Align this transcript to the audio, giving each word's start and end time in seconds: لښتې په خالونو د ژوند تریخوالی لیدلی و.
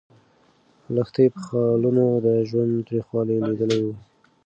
لښتې 0.95 1.25
په 1.33 1.39
خالونو 1.47 2.05
د 2.25 2.27
ژوند 2.49 2.73
تریخوالی 2.87 3.37
لیدلی 3.47 3.79
و. 3.83 3.87